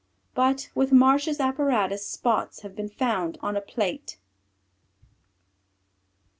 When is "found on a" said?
2.89-3.61